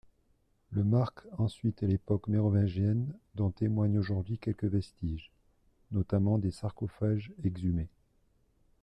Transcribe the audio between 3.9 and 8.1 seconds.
aujourd'hui quelques vestiges, notamment des sarcophages exhumés.